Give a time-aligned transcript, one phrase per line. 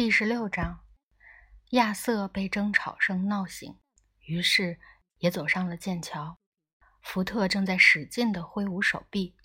[0.00, 0.80] 第十六章，
[1.72, 3.78] 亚瑟被争吵声闹醒，
[4.20, 4.80] 于是
[5.18, 6.38] 也走上了剑桥。
[7.02, 9.36] 福特正在使劲地挥舞手臂。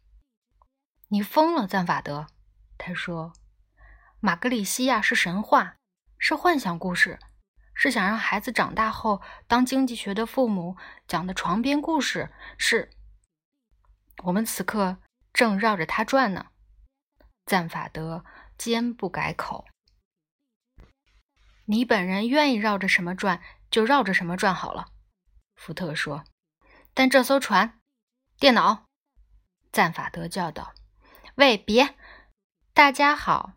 [1.12, 2.28] “你疯了，赞法德！”
[2.80, 3.34] 他说
[4.22, 5.76] ，“玛格里西亚是神话，
[6.18, 7.20] 是幻想故事，
[7.74, 12.32] 是想让孩子长大后当经济学的父母讲的床边故事。
[12.58, 12.92] 是，
[14.24, 15.00] 我们此刻
[15.34, 16.52] 正绕着他转呢。”
[17.46, 18.24] 赞法德
[18.58, 19.66] 坚不改口。
[21.68, 24.90] 你本人愿意绕着什么转，就绕着什么转好了，
[25.56, 26.24] 福特说。
[26.94, 27.80] 但这艘船，
[28.40, 28.86] 电脑，
[29.72, 30.74] 赞法德叫道
[31.36, 31.96] ：“喂，别！
[32.74, 33.54] 大家好，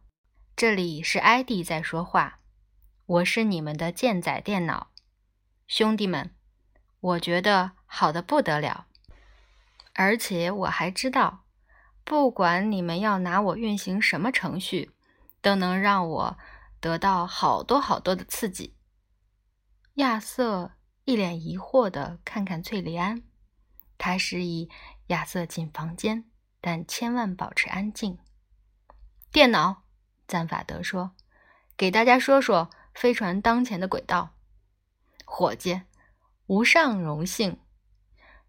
[0.57, 2.41] 这里是艾迪在说话，
[3.05, 4.91] 我是你们的舰载电脑，
[5.67, 6.35] 兄弟们，
[7.01, 8.87] 我觉得好的不得了，
[9.93, 11.45] 而且我还知道，
[12.05, 14.93] 不管你们要拿我运行什么程序，
[15.43, 16.39] 都能让我。”
[16.81, 18.77] 得到好多好多的刺激。
[19.95, 20.73] 亚瑟
[21.05, 23.23] 一脸疑惑地看看翠莉安，
[23.97, 24.71] 他示意
[25.09, 26.25] 亚瑟进房间，
[26.61, 28.19] 但千万保持安静。
[29.33, 29.83] 电脑，
[30.27, 31.13] 赞法德说
[31.77, 34.35] ：“给大家说说飞船当前的轨道。”
[35.27, 35.83] 伙计，
[36.47, 37.59] 无上荣幸。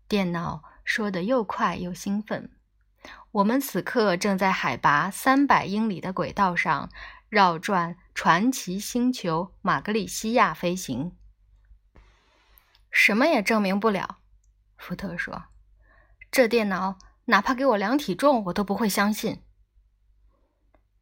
[0.07, 2.51] 电脑说的又快又兴奋。
[3.31, 6.89] 我们此刻正在海拔三百英里的轨道上。
[7.29, 11.15] 绕转传奇星球马格里西亚飞行，
[12.89, 14.17] 什么也证明不了。
[14.77, 15.43] 福特说
[16.31, 19.43] ：“这电脑哪怕给我量体重，我都不会相信。”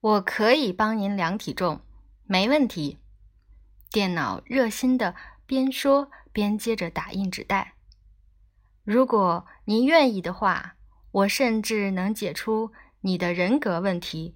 [0.02, 1.82] 我可以帮您量体重，
[2.26, 3.00] 没问题。
[3.90, 7.76] 电脑热心的边说边接着打印纸袋。
[8.84, 10.76] 如果您愿意的话，
[11.12, 14.36] 我甚至能解出你的人格问题。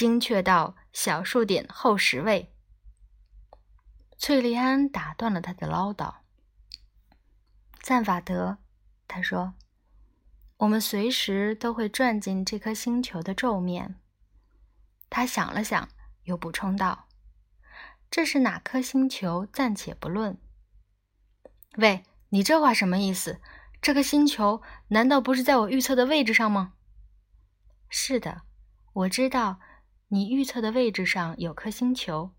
[0.00, 2.54] 精确到小数点后十位。
[4.16, 6.20] 翠莉安打断了他的唠叨。
[7.82, 8.56] 赞法德，
[9.06, 9.52] 他说
[10.56, 14.00] ：“我们随时都会转进这颗星球的皱面。”
[15.10, 15.90] 他想了想，
[16.22, 17.06] 又补充道
[18.10, 20.40] ：“这是哪颗星球暂且不论。”
[21.76, 23.42] 喂，你这话什么意思？
[23.82, 26.72] 这颗星球难道不是在我预测的位置上吗？
[27.90, 28.44] 是的，
[28.94, 29.60] 我知道。
[30.12, 32.32] 你预测的位置上有颗星球，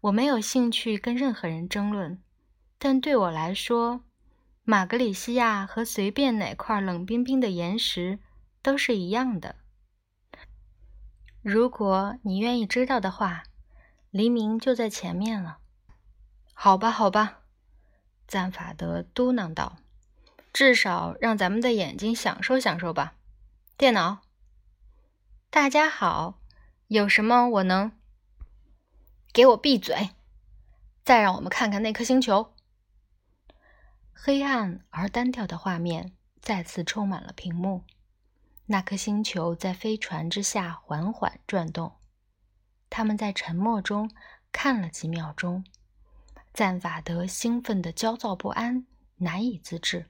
[0.00, 2.22] 我没有兴趣跟任何人争论。
[2.78, 4.00] 但对我来说，
[4.62, 8.20] 马格里西亚和随便哪块冷冰冰的岩石
[8.62, 9.56] 都是一样的。
[11.42, 13.42] 如果你愿意知道的话，
[14.10, 15.58] 黎明就在前面了。
[16.54, 17.40] 好吧，好吧，
[18.26, 19.76] 赞法德嘟囔道
[20.54, 23.16] ：“至少让咱们的眼睛享受享受吧。”
[23.76, 24.22] 电脑，
[25.50, 26.38] 大家好。
[26.94, 27.90] 有什么我能？
[29.32, 30.10] 给我闭嘴！
[31.02, 32.54] 再让我们看看那颗星球。
[34.12, 37.82] 黑暗而单调的画面再次充满了屏幕。
[38.66, 41.96] 那颗星球在飞船之下缓缓转动。
[42.88, 44.08] 他们在沉默中
[44.52, 45.64] 看了几秒钟。
[46.52, 50.08] 赞法德兴奋的焦躁不安，难以自制。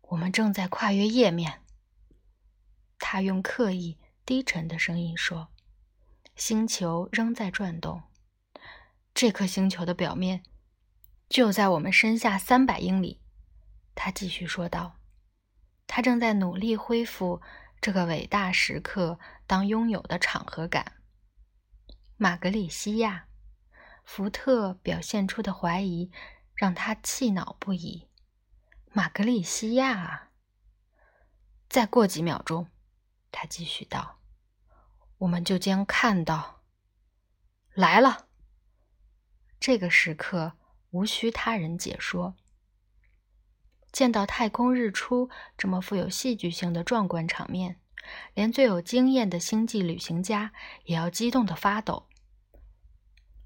[0.00, 1.62] 我们正在跨越页面。
[2.98, 3.96] 他用刻意。
[4.24, 5.48] 低沉的声音说
[6.36, 8.02] ：“星球仍在转动。
[9.12, 10.42] 这颗星球的表面
[11.28, 13.20] 就在我们身下三百英里。”
[13.94, 14.96] 他继续说道
[15.86, 17.42] ：“他正在努力恢复
[17.80, 20.92] 这个伟大时刻当拥有的场合感。”
[22.16, 23.26] 玛格里西亚，
[24.04, 26.10] 福特表现出的怀疑
[26.54, 28.08] 让他气恼不已。
[28.92, 30.30] 玛格里西亚，
[31.68, 32.68] 再过几秒钟，
[33.30, 34.18] 他继续道。
[35.18, 36.62] 我们就将看到
[37.74, 38.26] 来了。
[39.58, 40.52] 这个时刻
[40.90, 42.34] 无需他人解说。
[43.92, 47.80] 见到太空日出这么富有戏剧性的壮观场面，
[48.34, 50.52] 连最有经验的星际旅行家
[50.84, 52.06] 也要激动的发抖。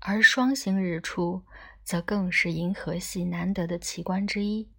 [0.01, 1.43] 而双星日出
[1.83, 4.71] 则更是银河系难得的奇观之一。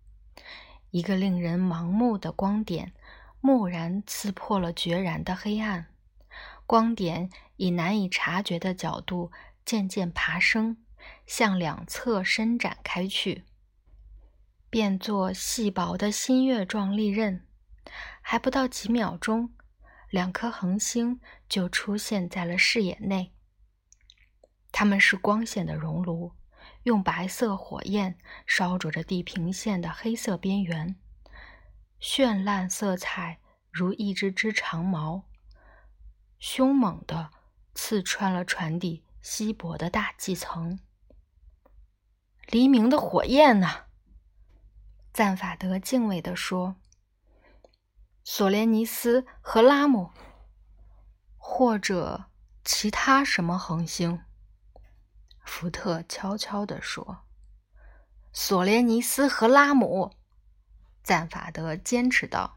[0.92, 2.94] 一个令人盲目的光点，
[3.46, 5.86] 蓦然刺破了决然的黑暗。
[6.66, 9.32] 光点以难以察觉的角度
[9.64, 10.78] 渐渐爬升，
[11.28, 13.46] 向两侧伸展开去，
[14.72, 17.46] 变作细薄的新月状利刃。
[18.20, 19.54] 还不到几秒钟，
[20.10, 23.32] 两颗恒星就出现在了视野内。
[24.72, 26.34] 它们是光线的熔炉，
[26.82, 30.96] 用白色火焰烧灼着地平线的黑色边缘，
[32.08, 33.40] 绚烂色彩
[33.72, 35.24] 如一只只长矛。
[36.38, 37.32] 凶猛的
[37.74, 40.78] 刺穿了船底稀薄的大气层。
[42.46, 43.86] 黎明的火焰呢？
[45.12, 46.76] 赞法德敬畏地说
[48.24, 50.12] ：“索连尼斯和拉姆，
[51.38, 52.26] 或者
[52.64, 54.24] 其他什么恒星？”
[55.44, 57.26] 福特悄悄地说
[58.32, 60.14] ：“索连尼斯和拉姆。”
[61.06, 62.56] 赞法德坚持道：“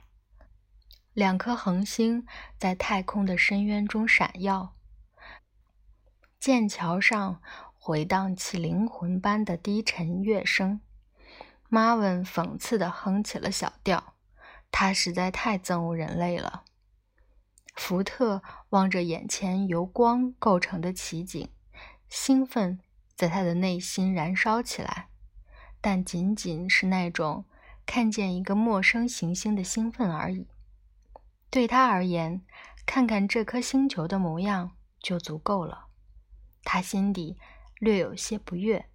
[1.12, 4.74] 两颗恒星在太空的深渊中闪耀，
[6.40, 7.42] 剑桥上
[7.74, 10.80] 回荡起灵魂般的低沉乐声。”
[11.68, 14.14] 马文讽刺地哼起了小调，
[14.70, 16.64] 他实在太憎恶人类了。
[17.74, 21.52] 福特望着眼前由光构成的奇景，
[22.08, 22.80] 兴奋
[23.14, 25.10] 在他的内心燃烧起来，
[25.82, 27.44] 但仅仅是那种
[27.88, 30.46] 看见一个陌生行星的兴奋而已。
[31.48, 32.42] 对他而言，
[32.84, 35.86] 看看这颗星球的模样就足够了。
[36.64, 37.38] 他心底
[37.78, 38.90] 略有些不悦，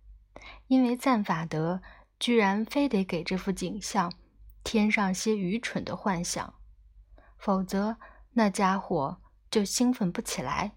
[0.68, 1.82] 因为赞法德。
[2.20, 4.14] 居然非得给这幅景象
[4.64, 6.54] 添上些愚蠢的幻想，
[7.38, 7.98] 否则
[8.32, 9.20] 那家伙
[9.52, 10.72] 就兴奋不起来。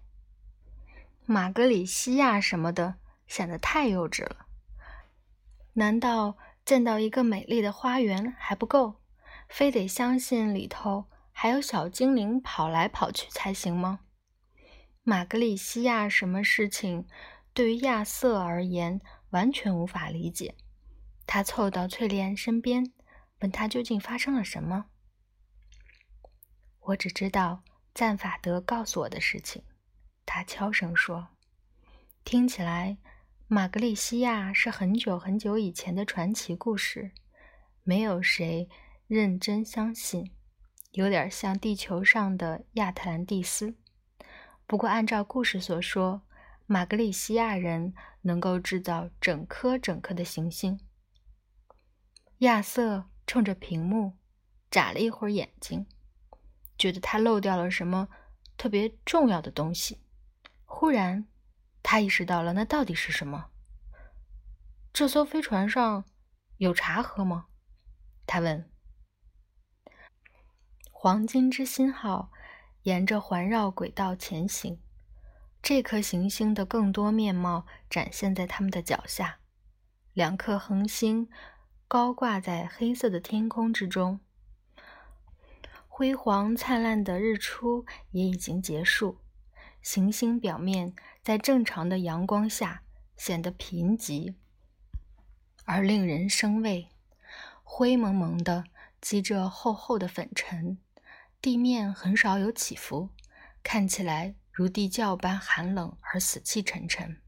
[1.25, 2.95] 马格里西亚什么的
[3.27, 4.47] 显得太幼稚了。
[5.73, 6.35] 难道
[6.67, 8.95] 见到一个美丽的花园还不够，
[9.47, 14.01] 非得相信里头还有小精灵跑来跑去才行吗？
[15.01, 17.07] 马格里西亚什么事情
[17.53, 18.99] 对于亚瑟而言
[19.29, 20.55] 完全无法理解。
[21.25, 22.91] 他凑到翠莲身边，
[23.39, 24.87] 问他究竟发生了什么。
[26.81, 29.63] 我只知道赞法德告诉我的事情。
[30.25, 31.29] 他悄声说
[32.25, 32.97] ：“听起来，
[33.49, 37.11] 玛格丽西亚是很久很久以前的传奇故事，
[37.81, 38.67] 没有谁
[39.07, 40.33] 认真相信，
[40.91, 43.77] 有点像地球上的亚特兰蒂斯。
[44.65, 46.23] 不过，按照故事所说，
[46.65, 50.81] 玛格丽西亚人能够制造整颗整颗的行星。”
[52.39, 54.17] 亚瑟冲着屏幕
[54.69, 55.87] 眨了一会儿眼睛，
[56.77, 58.09] 觉得他漏掉了什么
[58.57, 60.01] 特别重要的东西。
[60.65, 61.25] 忽然，
[61.81, 63.49] 他意识到了，那到底是什么？
[64.91, 66.05] 这艘飞船上
[66.57, 67.47] 有茶喝吗？
[68.25, 68.69] 他问。
[70.91, 72.31] 黄金之心号
[72.83, 74.81] 沿着环绕轨道前行，
[75.61, 79.39] 这颗行星的更多面貌展现在他们的脚下，
[80.13, 81.29] 两颗恒星。
[81.89, 84.19] 高挂在黑色的天空之中，
[85.87, 89.21] 辉煌灿烂的日出也已经结束。
[89.81, 90.93] 行星表面
[91.23, 92.83] 在正常的阳光下
[93.15, 94.35] 显得贫瘠
[95.65, 96.89] 而令人生畏，
[97.63, 98.65] 灰蒙蒙的
[99.01, 100.77] 积着厚厚的粉尘，
[101.41, 103.09] 地面很少有起伏，
[103.63, 107.21] 看起来如地窖般寒冷而死气沉沉。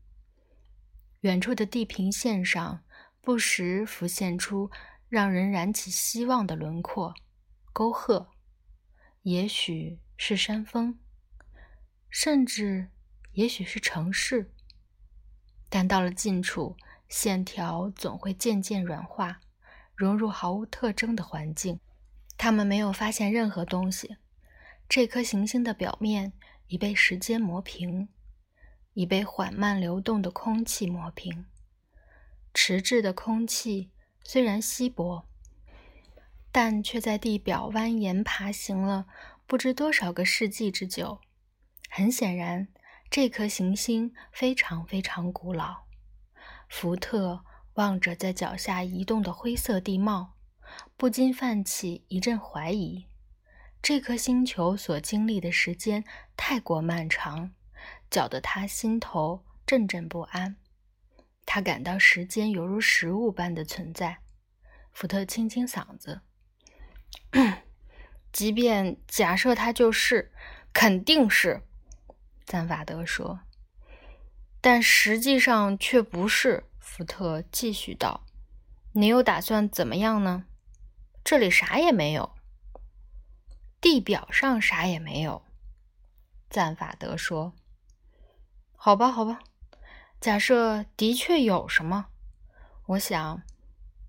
[1.22, 2.84] 远处的地平线上。
[3.22, 4.72] 不时浮现出
[5.08, 7.14] 让人燃起希望的轮廓、
[7.72, 8.32] 沟壑，
[9.22, 10.98] 也许是山峰，
[12.10, 12.90] 甚至
[13.34, 14.52] 也许是城市。
[15.70, 16.76] 但到了近处，
[17.08, 19.40] 线条总会渐渐软化，
[19.96, 21.80] 融入毫无特征的环境。
[22.38, 24.18] 他们没有发现任何东西。
[24.88, 26.34] 这颗行星的表面
[26.68, 28.10] 已被时间磨平，
[28.94, 31.46] 已被缓慢流动的空气磨平。
[32.54, 33.92] 迟滞的空气
[34.24, 35.28] 虽然稀薄，
[36.52, 39.06] 但却在地表蜿蜒爬行了
[39.46, 41.22] 不知多少个世纪之久。
[41.90, 42.68] 很显然，
[43.10, 45.88] 这颗行星非常非常古老。
[46.70, 47.44] 福特
[47.74, 50.36] 望着在脚下移动的灰色地貌，
[50.96, 53.08] 不禁泛起一阵怀疑：
[53.82, 56.04] 这颗星球所经历的时间
[56.38, 57.52] 太过漫长，
[58.10, 60.58] 搅得他心头阵阵不安。
[61.46, 64.20] 他感到时间犹如食物般的存在。
[64.92, 66.22] 福特清清嗓子
[68.32, 70.32] ：“即便假设他就是，
[70.72, 71.64] 肯定是。”
[72.50, 73.42] 赞法德说。
[74.60, 78.26] “但实际上却不是。”福特继续道。
[78.94, 80.46] “你又打算怎么样呢？
[81.24, 82.36] 这里啥也没有，
[83.80, 85.44] 地表上啥也没有。”
[86.50, 87.54] 赞法德说。
[88.76, 89.42] “好吧，好吧。”
[90.20, 92.08] 假设的确有什么，
[92.88, 93.44] 我想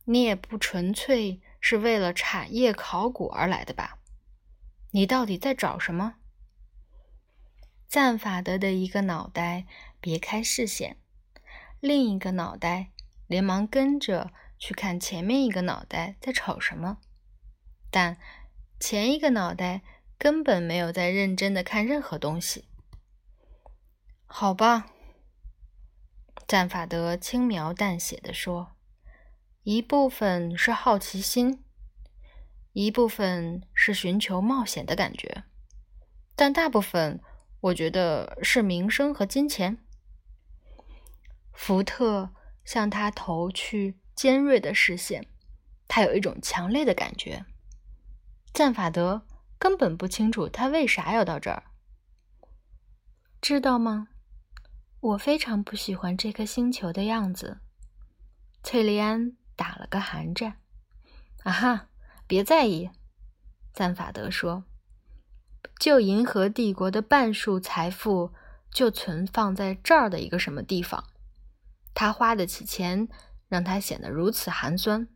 [0.06, 3.99] 你也不纯粹是为了产业考古而来的吧？
[4.92, 6.14] 你到底在找什么？
[7.90, 9.66] 赞法德的一个脑袋
[10.00, 10.97] 别开视线，
[11.80, 12.92] 另一个脑袋
[13.26, 16.99] 连忙跟着去看前面一个脑袋在瞅什么，
[17.90, 18.16] 但
[18.78, 19.82] 前一个脑袋
[20.16, 22.68] 根本没有在认真的看任何东西。
[24.25, 24.92] 好吧，
[26.47, 28.76] 赞法德轻描淡写的说
[29.64, 31.64] ：“一部分是好奇心，
[32.73, 35.42] 一部分是寻求冒险的感觉，
[36.37, 37.20] 但大部分，
[37.61, 39.79] 我觉得是名声和金钱。”
[41.52, 42.31] 福特
[42.64, 45.26] 向他投去尖锐的视线，
[45.87, 47.45] 他有一种强烈的感觉。
[48.52, 49.26] 赞法德
[49.59, 51.64] 根本不清楚他为啥要到这儿，
[53.40, 54.09] 知道吗？
[55.00, 57.61] 我非常不喜欢这颗星球的样子。
[58.62, 60.59] 翠莉安打了个寒战。
[61.43, 61.88] 啊哈，
[62.26, 62.90] 别在意，
[63.73, 64.64] 赞法德说。
[65.80, 68.34] 旧银河帝国的半数财富
[68.70, 71.02] 就存放在这儿的一个什么地方。
[71.94, 73.08] 他花得起钱，
[73.49, 75.08] 让他显得如此寒酸。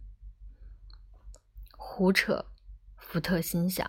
[1.76, 2.46] 胡扯，
[2.96, 3.88] 福特心想。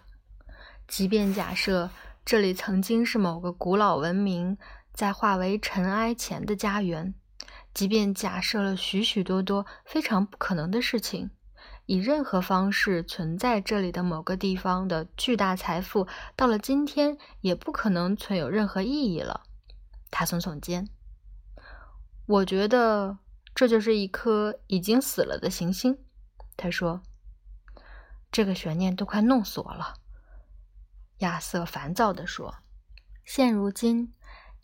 [0.85, 1.89] 即便假设
[2.25, 4.57] 这里曾经是某个古老文明。
[4.93, 7.13] 在化为尘埃前的家园，
[7.73, 11.31] 即便假设了许许多多非常不可能的事情，
[11.85, 19.43] 以任何方式存在这里的某个地方的巨大财富，到了今天也不可能存有任何意义了。
[20.11, 20.89] 他耸耸肩，
[22.25, 23.17] 我觉得
[23.53, 25.97] 这就是一颗已经死了的行星。
[26.57, 27.01] 他说
[28.31, 29.95] ：“这个悬念都快弄死我了。”
[31.19, 32.55] 亚瑟烦躁地说
[33.25, 34.11] ：“现如今。”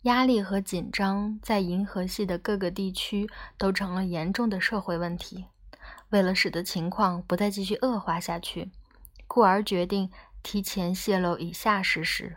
[0.02, 5.46] 压力和紧张在银河系的各个地区都成了严重的社会问题。
[6.10, 8.70] 为了使得情况不再继续恶化下去，
[9.26, 10.10] 故而决定
[10.42, 12.36] 提前泄露以下事实：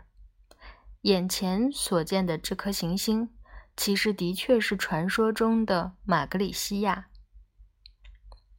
[1.02, 3.30] 眼前所见的这颗行星，
[3.76, 7.08] 其实的确是传说中的马格里西亚。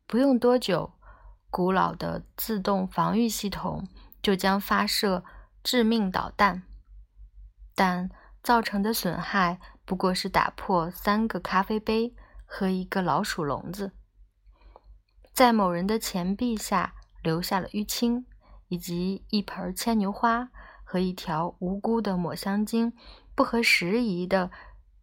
[0.06, 0.94] 不用多久，
[1.50, 3.88] 古老的自动防御系统
[4.22, 5.24] 就将发射
[5.64, 6.64] 致命导弹，
[7.76, 8.10] 但。
[8.44, 12.16] 造成的损害不过是打破三个咖啡杯
[12.46, 13.92] 和一个老鼠笼子，
[15.38, 18.26] 在某人的钱币下留下了淤青，
[18.70, 20.50] 以及一盆牵牛花
[20.84, 22.92] 和一条无辜的抹香鲸
[23.36, 24.50] 不合时宜的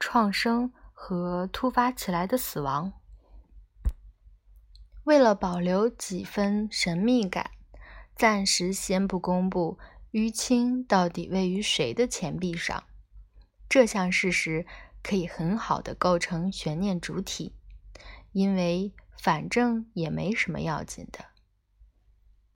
[0.01, 2.95] 创生和突发起来的死亡。
[5.05, 7.53] 为了保留几分神秘感，
[8.17, 9.79] 暂时先不公布
[10.15, 12.83] 淤青到底位于谁的钱币上。
[13.69, 14.67] 这项事实
[15.01, 17.55] 可以很好的构成悬念主体，
[18.33, 21.34] 因为反正也没什么要紧的。